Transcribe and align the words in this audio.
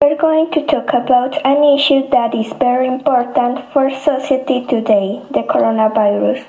We're 0.00 0.16
going 0.16 0.52
to 0.52 0.64
talk 0.64 0.94
about 0.94 1.34
an 1.44 1.76
issue 1.76 2.08
that 2.10 2.32
is 2.32 2.52
very 2.60 2.86
important 2.86 3.58
for 3.72 3.90
society 3.90 4.64
today, 4.70 5.20
the 5.34 5.42
coronavirus. 5.42 6.44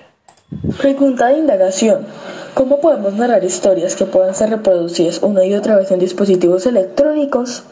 Pregunta 0.77 1.29
de 1.29 1.40
indagación. 1.40 2.06
¿Cómo 2.54 2.82
podemos 2.82 3.14
narrar 3.14 3.43
historias 3.43 3.96
que 3.96 4.06
puedan 4.06 4.33
ser 4.33 4.50
reproducidas 4.50 5.22
una 5.22 5.46
y 5.46 5.54
otra 5.54 5.77
vez 5.77 5.92
en 5.92 6.00
dispositivos 6.00 6.66
electrónicos? 6.66 7.64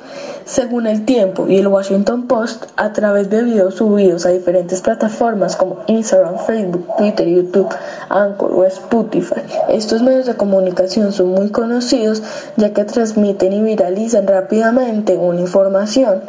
Según 0.45 0.87
el 0.87 1.03
tiempo 1.03 1.47
y 1.47 1.57
el 1.57 1.67
Washington 1.67 2.27
Post, 2.27 2.65
a 2.77 2.93
través 2.93 3.29
de 3.29 3.43
videos 3.43 3.75
subidos 3.75 4.25
a 4.25 4.29
diferentes 4.29 4.81
plataformas 4.81 5.55
como 5.55 5.83
Instagram, 5.87 6.37
Facebook, 6.45 6.87
Twitter, 6.97 7.27
YouTube, 7.27 7.67
Anchor 8.09 8.53
o 8.53 8.63
Spotify, 8.65 9.41
estos 9.69 10.03
medios 10.03 10.25
de 10.25 10.35
comunicación 10.35 11.11
son 11.11 11.29
muy 11.29 11.49
conocidos 11.49 12.21
ya 12.55 12.73
que 12.73 12.85
transmiten 12.85 13.53
y 13.53 13.61
viralizan 13.61 14.27
rápidamente 14.27 15.17
una 15.17 15.41
información 15.41 16.21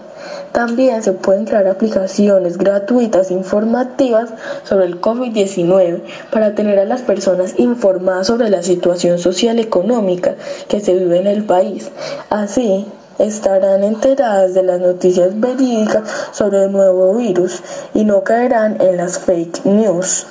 también 0.58 1.04
se 1.04 1.12
pueden 1.12 1.44
crear 1.44 1.68
aplicaciones 1.68 2.58
gratuitas 2.58 3.30
informativas 3.30 4.30
sobre 4.64 4.86
el 4.86 5.00
COVID-19 5.00 6.02
para 6.32 6.56
tener 6.56 6.80
a 6.80 6.84
las 6.84 7.02
personas 7.02 7.54
informadas 7.58 8.26
sobre 8.26 8.50
la 8.50 8.64
situación 8.64 9.20
social 9.20 9.60
y 9.60 9.62
económica 9.62 10.34
que 10.66 10.80
se 10.80 10.94
vive 10.94 11.20
en 11.20 11.28
el 11.28 11.44
país. 11.44 11.92
Así, 12.28 12.86
estarán 13.20 13.84
enteradas 13.84 14.52
de 14.52 14.64
las 14.64 14.80
noticias 14.80 15.38
verídicas 15.38 16.02
sobre 16.32 16.64
el 16.64 16.72
nuevo 16.72 17.14
virus 17.14 17.62
y 17.94 18.02
no 18.02 18.24
caerán 18.24 18.80
en 18.80 18.96
las 18.96 19.20
fake 19.20 19.64
news. 19.64 20.26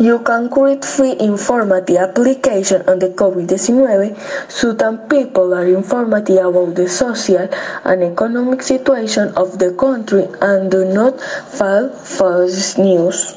You 0.00 0.24
can 0.24 0.48
create 0.48 0.82
free 0.82 1.14
informative 1.20 1.98
application 1.98 2.80
on 2.88 3.00
the 3.00 3.12
COVID-19 3.12 4.16
so 4.48 4.72
that 4.72 5.10
people 5.10 5.52
are 5.52 5.68
informative 5.68 6.40
about 6.40 6.74
the 6.74 6.88
social 6.88 7.46
and 7.84 8.02
economic 8.02 8.62
situation 8.62 9.28
of 9.36 9.58
the 9.58 9.76
country 9.76 10.24
and 10.40 10.70
do 10.70 10.86
not 10.88 11.20
fall 11.20 11.90
false 11.92 12.78
news. 12.78 13.36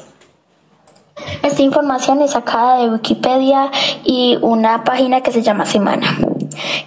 Esta 1.42 1.60
información 1.60 2.22
es 2.22 2.32
sacada 2.32 2.78
de 2.78 2.88
Wikipedia 2.88 3.70
y 4.02 4.38
una 4.40 4.84
página 4.84 5.20
que 5.20 5.32
se 5.32 5.42
llama 5.42 5.66
Semana. 5.66 6.16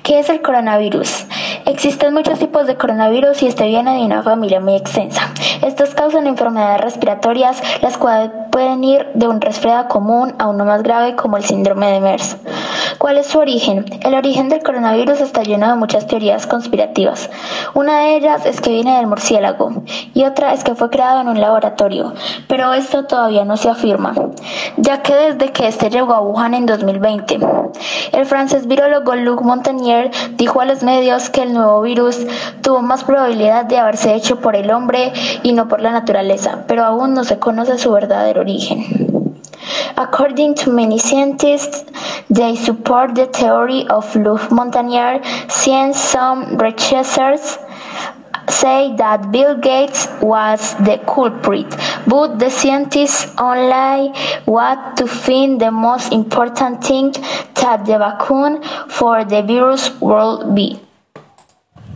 ¿Qué 0.02 0.18
es 0.18 0.30
el 0.30 0.42
coronavirus? 0.42 1.28
Existen 1.68 2.14
muchos 2.14 2.40
tipos 2.40 2.66
de 2.66 2.78
coronavirus 2.78 3.44
y 3.44 3.48
este 3.48 3.68
viene 3.68 3.98
de 3.98 4.06
una 4.06 4.24
familia 4.24 4.60
muy 4.60 4.76
extensa. 4.76 5.30
Estos 5.62 5.94
causan 5.94 6.26
enfermedades 6.26 6.82
respiratorias, 6.82 7.62
las 7.82 7.98
cuales 7.98 8.32
pueden 8.52 8.84
ir 8.84 9.08
de 9.14 9.28
un 9.28 9.42
resfriado 9.42 9.88
común 9.88 10.34
a 10.40 10.48
uno 10.48 10.66
más 10.66 10.84
grave 10.84 11.16
como 11.16 11.38
el 11.38 11.44
síndrome 11.44 11.92
de 11.92 12.02
MERS. 12.02 12.38
¿Cuál 12.98 13.18
es 13.18 13.28
su 13.28 13.38
origen? 13.38 13.86
El 14.02 14.16
origen 14.16 14.50
del 14.50 14.64
coronavirus 14.64 15.22
está 15.22 15.44
lleno 15.44 15.68
de 15.68 15.76
muchas 15.76 16.08
teorías 16.08 16.48
conspirativas. 16.48 17.30
Una 17.76 18.00
de 18.00 18.16
ellas 18.16 18.46
es 18.46 18.60
que 18.60 18.72
viene 18.72 18.98
del 18.98 19.08
murciélago 19.08 19.84
y 20.14 20.24
otra 20.24 20.54
es 20.54 20.64
que 20.64 20.74
fue 20.74 20.90
creado 20.90 21.22
en 21.22 21.28
un 21.28 21.40
laboratorio, 21.40 22.14
pero 22.48 22.74
esto 22.74 23.06
todavía 23.06 23.46
no 23.46 23.56
se 23.56 23.70
afirma, 23.70 24.16
ya 24.78 25.04
que 25.04 25.14
desde 25.14 25.52
que 25.52 25.68
este 25.68 25.90
llegó 25.90 26.14
a 26.14 26.22
Wuhan 26.22 26.54
en 26.54 26.66
2020, 26.66 27.40
el 28.14 28.26
francés 28.26 28.68
virólogo 28.68 29.16
Luc 29.16 29.42
Montagnier 29.42 30.10
dijo 30.36 30.62
a 30.62 30.66
los 30.66 30.82
medios 30.82 31.30
que 31.30 31.44
el 31.44 31.54
nuevo 31.54 31.82
virus 31.82 32.26
tuvo 32.62 32.82
más 32.82 33.04
probabilidad 33.04 33.66
de 33.66 33.78
haberse 33.78 34.16
hecho 34.16 34.40
por 34.40 34.56
el 34.56 34.72
hombre 34.72 35.14
y 35.44 35.54
no 35.54 35.68
por 35.68 35.82
la 35.82 35.92
naturaleza, 35.92 36.64
pero 36.68 36.84
aún 36.84 37.14
no 37.14 37.24
se 37.24 37.38
conoce 37.38 37.78
su 37.78 37.92
verdadero 37.92 38.37
According 39.98 40.56
to 40.56 40.72
many 40.72 41.00
scientists, 41.00 41.84
they 42.30 42.56
support 42.56 43.16
the 43.16 43.26
theory 43.26 43.88
of 43.88 44.16
Luc 44.16 44.42
Montagnier, 44.52 45.22
since 45.50 45.98
some 46.00 46.58
researchers 46.58 47.58
say 48.50 48.96
that 48.96 49.32
Bill 49.32 49.56
Gates 49.58 50.08
was 50.22 50.76
the 50.76 51.00
culprit, 51.06 51.68
but 52.08 52.40
the 52.40 52.50
scientists 52.50 53.34
only 53.38 54.14
want 54.46 54.98
to 54.98 55.08
find 55.08 55.60
the 55.60 55.72
most 55.72 56.14
important 56.14 56.84
thing 56.84 57.12
that 57.56 57.86
the 57.86 57.98
vaccine 57.98 58.62
for 58.88 59.26
the 59.26 59.42
virus 59.42 59.90
will 60.00 60.54
be. 60.54 60.80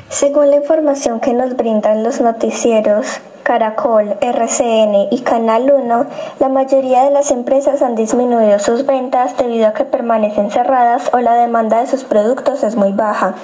Según 0.10 0.50
la 0.52 0.58
información 0.58 1.22
que 1.22 1.34
nos 1.34 1.56
brindan 1.56 2.04
los 2.04 2.20
noticieros, 2.20 3.22
Caracol, 3.44 4.18
RCN 4.22 5.08
y 5.12 5.22
Canal 5.22 5.72
1, 5.72 6.06
la 6.40 6.50
mayoría 6.50 7.04
de 7.04 7.12
las 7.12 7.32
empresas 7.32 7.82
han 7.82 7.96
disminuido 7.96 8.60
sus 8.60 8.86
ventas 8.86 9.36
debido 9.38 9.68
a 9.68 9.74
que 9.74 9.86
permanecen 9.86 10.52
cerradas 10.52 11.10
o 11.14 11.20
la 11.20 11.34
demanda 11.34 11.80
de 11.80 11.88
sus 11.88 12.04
productos 12.04 12.64
es 12.64 12.76
muy 12.76 12.92
baja. 12.92 13.36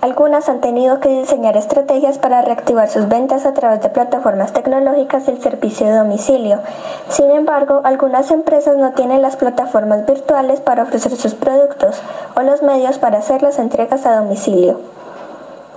Algunas 0.00 0.48
han 0.48 0.60
tenido 0.60 1.00
que 1.00 1.08
diseñar 1.08 1.56
estrategias 1.56 2.18
para 2.18 2.40
reactivar 2.42 2.88
sus 2.88 3.08
ventas 3.08 3.44
a 3.44 3.52
través 3.52 3.82
de 3.82 3.88
plataformas 3.88 4.52
tecnológicas 4.52 5.26
del 5.26 5.42
servicio 5.42 5.86
de 5.86 5.96
domicilio. 5.96 6.60
Sin 7.08 7.30
embargo, 7.32 7.80
algunas 7.82 8.30
empresas 8.30 8.76
no 8.76 8.92
tienen 8.92 9.22
las 9.22 9.36
plataformas 9.36 10.06
virtuales 10.06 10.60
para 10.60 10.84
ofrecer 10.84 11.16
sus 11.16 11.34
productos 11.34 12.00
o 12.36 12.42
los 12.42 12.62
medios 12.62 12.98
para 12.98 13.18
hacer 13.18 13.42
las 13.42 13.58
entregas 13.58 14.06
a 14.06 14.16
domicilio. 14.16 14.97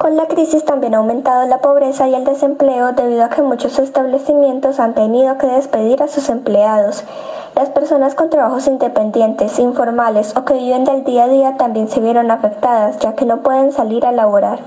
Con 0.02 0.18
la 0.18 0.26
crisis 0.26 0.66
también 0.66 0.96
ha 0.96 0.98
aumentado 0.98 1.46
la 1.46 1.60
pobreza 1.60 2.08
y 2.08 2.16
el 2.16 2.24
desempleo 2.24 2.94
debido 2.94 3.24
a 3.24 3.30
que 3.30 3.44
muchos 3.44 3.78
establecimientos 3.78 4.80
han 4.80 4.96
tenido 4.96 5.38
que 5.38 5.46
despedir 5.46 6.02
a 6.02 6.08
sus 6.08 6.28
empleados. 6.30 7.04
Las 7.56 7.70
personas 7.70 8.16
con 8.16 8.32
trabajos 8.32 8.66
independientes, 8.66 9.60
informales 9.60 10.36
o 10.36 10.44
que 10.44 10.56
viven 10.56 10.86
del 10.86 11.04
día 11.04 11.26
a 11.26 11.28
día 11.28 11.56
también 11.56 11.88
se 11.88 12.00
vieron 12.00 12.32
afectadas 12.32 12.98
ya 12.98 13.14
que 13.14 13.26
no 13.26 13.44
pueden 13.44 13.74
salir 13.74 14.04
a 14.08 14.12
laborar. 14.12 14.58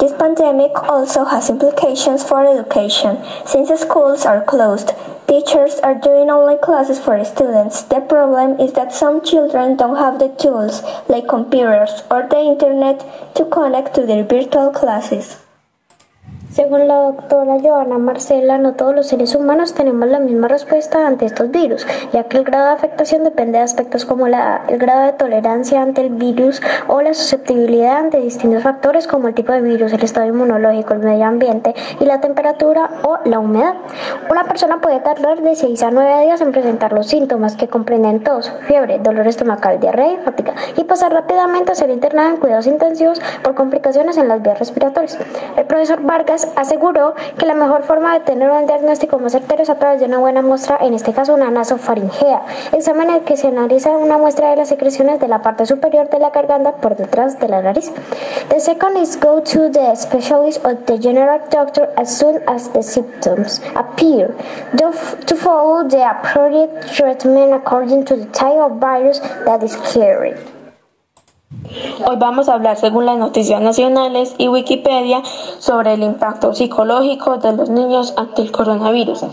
This 0.00 0.12
pandemic 0.12 0.72
also 0.90 1.24
has 1.24 1.48
implications 1.48 2.24
for 2.24 2.44
education. 2.44 3.18
Since 3.44 3.72
schools 3.76 4.26
are 4.26 4.44
closed, 4.44 4.92
teachers 5.32 5.80
are 5.80 5.94
doing 5.94 6.28
online 6.28 6.58
classes 6.58 7.00
for 7.00 7.24
students. 7.24 7.84
The 7.84 8.00
problem 8.00 8.60
is 8.60 8.74
that 8.74 8.92
some 8.92 9.24
children 9.24 9.78
don't 9.78 9.96
have 9.96 10.18
the 10.18 10.28
tools, 10.28 10.82
like 11.08 11.26
computers 11.26 12.02
or 12.10 12.28
the 12.28 12.36
internet, 12.36 13.00
to 13.36 13.46
connect 13.46 13.94
to 13.94 14.04
their 14.04 14.24
virtual 14.24 14.70
classes. 14.72 15.41
Según 16.52 16.86
la 16.86 16.96
doctora 16.96 17.56
Joana 17.62 17.96
Marcela, 17.96 18.58
no 18.58 18.74
todos 18.74 18.94
los 18.94 19.06
seres 19.06 19.34
humanos 19.34 19.72
tenemos 19.72 20.06
la 20.10 20.18
misma 20.18 20.48
respuesta 20.48 21.06
ante 21.06 21.24
estos 21.24 21.50
virus, 21.50 21.86
ya 22.12 22.24
que 22.24 22.36
el 22.36 22.44
grado 22.44 22.66
de 22.66 22.72
afectación 22.72 23.24
depende 23.24 23.56
de 23.56 23.64
aspectos 23.64 24.04
como 24.04 24.28
la, 24.28 24.60
el 24.68 24.76
grado 24.76 25.06
de 25.06 25.14
tolerancia 25.14 25.80
ante 25.80 26.02
el 26.02 26.10
virus 26.10 26.60
o 26.88 27.00
la 27.00 27.14
susceptibilidad 27.14 27.96
ante 27.96 28.18
distintos 28.18 28.62
factores 28.64 29.06
como 29.06 29.28
el 29.28 29.34
tipo 29.34 29.50
de 29.50 29.62
virus, 29.62 29.94
el 29.94 30.04
estado 30.04 30.26
inmunológico, 30.26 30.92
el 30.92 30.98
medio 30.98 31.24
ambiente 31.24 31.74
y 32.00 32.04
la 32.04 32.20
temperatura 32.20 32.90
o 33.02 33.16
la 33.24 33.38
humedad. 33.38 33.76
Una 34.30 34.44
persona 34.44 34.78
puede 34.82 35.00
tardar 35.00 35.40
de 35.40 35.56
6 35.56 35.82
a 35.82 35.90
9 35.90 36.24
días 36.24 36.42
en 36.42 36.52
presentar 36.52 36.92
los 36.92 37.06
síntomas 37.06 37.56
que 37.56 37.68
comprenden 37.68 38.22
tos, 38.22 38.52
fiebre, 38.66 38.98
dolor 38.98 39.26
estomacal, 39.26 39.80
diarrea 39.80 40.12
y 40.12 40.16
fatiga 40.18 40.52
y 40.76 40.84
pasar 40.84 41.14
rápidamente 41.14 41.72
a 41.72 41.76
ser 41.76 41.88
internada 41.88 42.28
en 42.28 42.36
cuidados 42.36 42.66
intensivos 42.66 43.22
por 43.42 43.54
complicaciones 43.54 44.18
en 44.18 44.28
las 44.28 44.42
vías 44.42 44.58
respiratorias. 44.58 45.18
El 45.56 45.64
profesor 45.64 46.02
Vargas 46.02 46.41
aseguró 46.56 47.14
que 47.38 47.46
la 47.46 47.54
mejor 47.54 47.82
forma 47.82 48.14
de 48.14 48.20
tener 48.20 48.50
un 48.50 48.66
diagnóstico 48.66 49.18
más 49.18 49.32
certero 49.32 49.62
es 49.62 49.70
a 49.70 49.76
través 49.76 50.00
de 50.00 50.06
una 50.06 50.18
buena 50.18 50.42
muestra, 50.42 50.78
en 50.80 50.94
este 50.94 51.12
caso 51.12 51.34
una 51.34 51.50
nasofaringea, 51.50 52.42
examen 52.72 53.10
en 53.10 53.16
el 53.16 53.22
que 53.22 53.36
se 53.36 53.48
analiza 53.48 53.90
una 53.90 54.18
muestra 54.18 54.50
de 54.50 54.56
las 54.56 54.68
secreciones 54.68 55.20
de 55.20 55.28
la 55.28 55.42
parte 55.42 55.66
superior 55.66 56.08
de 56.08 56.18
la 56.18 56.30
garganta 56.30 56.72
por 56.72 56.96
detrás 56.96 57.38
de 57.38 57.48
la 57.48 57.62
nariz. 57.62 57.92
The 58.48 58.60
second 58.60 58.96
is 58.98 59.18
go 59.18 59.42
to 59.42 59.70
the 59.70 59.94
specialist 59.96 60.64
or 60.64 60.76
the 60.76 60.98
general 60.98 61.40
doctor 61.50 61.90
as 61.96 62.16
soon 62.16 62.40
as 62.46 62.72
the 62.72 62.82
symptoms 62.82 63.60
appear. 63.74 64.30
To 65.26 65.36
follow 65.36 65.88
the 65.88 66.04
appropriate 66.04 66.86
treatment 66.94 67.54
according 67.54 68.04
to 68.06 68.16
the 68.16 68.26
type 68.26 68.58
of 68.58 68.80
virus 68.80 69.20
that 69.46 69.62
is 69.62 69.76
carried. 69.92 70.36
Hoy 72.06 72.16
vamos 72.16 72.48
a 72.48 72.54
hablar, 72.54 72.76
según 72.76 73.06
las 73.06 73.16
noticias 73.16 73.60
nacionales 73.60 74.34
y 74.38 74.48
Wikipedia, 74.48 75.22
sobre 75.58 75.94
el 75.94 76.02
impacto 76.02 76.54
psicológico 76.54 77.38
de 77.38 77.52
los 77.52 77.70
niños 77.70 78.14
ante 78.16 78.42
el 78.42 78.52
coronavirus. 78.52 79.24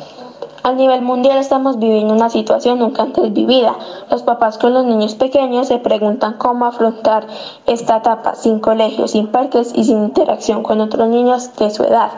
A 0.61 0.73
nivel 0.73 1.01
mundial 1.01 1.37
estamos 1.37 1.79
viviendo 1.79 2.13
una 2.13 2.29
situación 2.29 2.79
nunca 2.79 3.03
antes 3.03 3.31
vivida. 3.31 3.75
Los 4.11 4.23
papás 4.23 4.57
con 4.57 4.73
los 4.73 4.83
niños 4.83 5.15
pequeños 5.15 5.67
se 5.67 5.77
preguntan 5.77 6.33
cómo 6.37 6.65
afrontar 6.65 7.27
esta 7.65 7.97
etapa 7.97 8.35
sin 8.35 8.59
colegios, 8.59 9.11
sin 9.11 9.27
parques 9.27 9.71
y 9.73 9.85
sin 9.85 10.03
interacción 10.03 10.61
con 10.61 10.81
otros 10.81 11.07
niños 11.07 11.55
de 11.55 11.69
su 11.69 11.83
edad. 11.83 12.11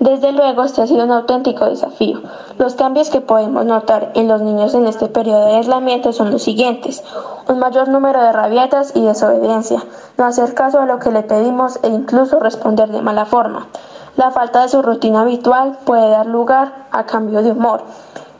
Desde 0.00 0.32
luego, 0.32 0.64
este 0.64 0.82
ha 0.82 0.86
sido 0.86 1.04
un 1.04 1.12
auténtico 1.12 1.66
desafío. 1.66 2.22
Los 2.58 2.74
cambios 2.74 3.10
que 3.10 3.20
podemos 3.20 3.64
notar 3.64 4.12
en 4.14 4.28
los 4.28 4.40
niños 4.40 4.74
en 4.74 4.86
este 4.86 5.08
periodo 5.08 5.46
de 5.46 5.56
aislamiento 5.56 6.12
son 6.12 6.30
los 6.30 6.42
siguientes. 6.42 7.04
Un 7.48 7.58
mayor 7.58 7.88
número 7.88 8.20
de 8.20 8.32
rabietas 8.32 8.92
y 8.96 9.02
desobediencia, 9.02 9.84
no 10.16 10.24
hacer 10.24 10.54
caso 10.54 10.80
a 10.80 10.86
lo 10.86 10.98
que 10.98 11.10
le 11.10 11.22
pedimos 11.22 11.78
e 11.82 11.88
incluso 11.88 12.40
responder 12.40 12.90
de 12.90 13.02
mala 13.02 13.26
forma. 13.26 13.68
La 14.16 14.30
falta 14.30 14.62
de 14.62 14.68
su 14.68 14.80
rutina 14.82 15.22
habitual 15.22 15.78
puede 15.84 16.10
dar 16.10 16.26
lugar 16.26 16.86
a 16.92 17.04
cambio 17.04 17.42
de 17.42 17.52
humor 17.52 17.82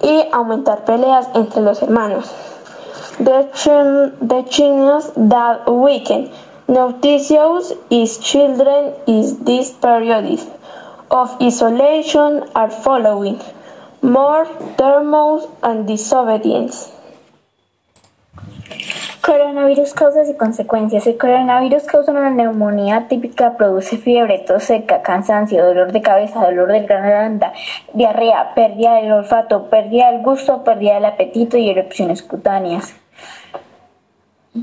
y 0.01 0.25
aumentar 0.33 0.85
peleas 0.85 1.29
entre 1.35 1.63
los 1.63 1.83
hermanos. 1.83 2.31
The, 3.19 3.49
the 4.21 4.43
That 5.29 5.69
Weekend 5.69 6.31
Noticious 6.67 7.75
is 7.91 8.19
children 8.21 8.95
is 9.07 9.39
this 9.45 9.71
period 9.73 10.41
of 11.11 11.37
isolation 11.43 12.43
are 12.55 12.71
following 12.71 13.39
more 14.01 14.47
thermos 14.79 15.47
and 15.63 15.87
disobedience. 15.87 16.94
Coronavirus 19.25 19.95
causas 19.95 20.29
y 20.29 20.35
consecuencias. 20.35 21.07
El 21.07 21.17
coronavirus 21.17 21.85
causa 21.85 22.13
una 22.13 22.29
neumonía 22.29 23.09
típica, 23.09 23.57
produce 23.57 23.97
fiebre, 23.97 24.41
tos 24.41 24.65
seca, 24.65 25.01
cansancio, 25.01 25.65
dolor 25.65 25.93
de 25.93 26.03
cabeza, 26.03 26.45
dolor 26.45 26.71
de 26.71 26.85
garganta, 26.85 27.55
diarrea, 27.95 28.53
pérdida 28.55 28.97
del 28.97 29.13
olfato, 29.13 29.71
pérdida 29.71 30.11
del 30.11 30.21
gusto, 30.21 30.63
pérdida 30.63 30.97
del 30.97 31.07
apetito 31.07 31.57
y 31.57 31.71
erupciones 31.71 32.23
cutáneas. 32.23 32.95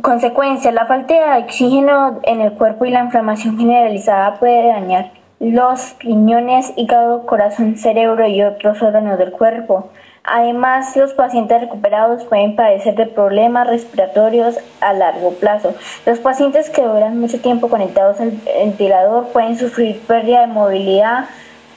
Consecuencias. 0.03 0.71
La 0.75 0.85
falta 0.85 1.15
de 1.15 1.43
oxígeno 1.43 2.19
en 2.21 2.41
el 2.41 2.53
cuerpo 2.53 2.85
y 2.85 2.91
la 2.91 3.03
inflamación 3.03 3.57
generalizada 3.57 4.35
puede 4.35 4.67
dañar 4.67 5.11
los 5.39 5.95
riñones, 6.01 6.71
hígado, 6.75 7.25
corazón, 7.25 7.77
cerebro 7.77 8.27
y 8.27 8.43
otros 8.43 8.79
órganos 8.83 9.17
del 9.17 9.31
cuerpo. 9.31 9.89
Además, 10.23 10.95
los 10.95 11.13
pacientes 11.13 11.61
recuperados 11.61 12.23
pueden 12.25 12.55
padecer 12.55 12.95
de 12.95 13.07
problemas 13.07 13.67
respiratorios 13.67 14.55
a 14.79 14.93
largo 14.93 15.31
plazo. 15.31 15.73
Los 16.05 16.19
pacientes 16.19 16.69
que 16.69 16.83
duran 16.83 17.19
mucho 17.19 17.39
tiempo 17.39 17.69
conectados 17.69 18.19
al 18.21 18.31
ventilador 18.31 19.29
pueden 19.29 19.57
sufrir 19.57 19.99
pérdida 20.01 20.41
de 20.41 20.47
movilidad 20.47 21.25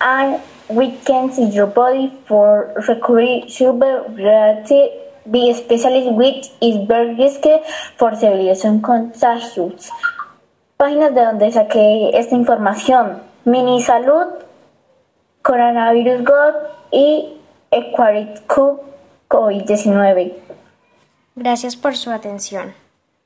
and 0.00 0.37
weakens 0.69 1.38
your 1.55 1.73
body 1.73 2.12
for 2.26 2.75
recovery 2.87 3.44
severity 3.49 4.90
be 5.26 5.52
specialist 5.55 6.12
with 6.12 6.47
is 6.61 6.87
very 6.87 7.14
risky 7.14 7.61
for 7.97 8.14
civilization 8.14 8.81
contagious. 8.81 9.90
Páginas 10.76 11.14
de 11.14 11.25
donde 11.25 11.50
saqué 11.50 12.11
esta 12.14 12.35
información. 12.35 13.23
Mini 13.44 13.81
Salud, 13.81 14.26
Coronavirus 15.43 16.25
God 16.25 16.55
y 16.90 17.38
Equaric 17.75 18.47
COVID-19. 19.29 20.32
Gracias 21.35 21.75
por 21.75 21.97
su 21.97 22.12
atención. 22.12 22.73